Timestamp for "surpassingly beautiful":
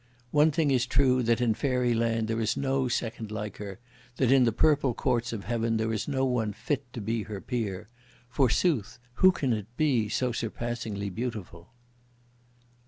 10.31-11.69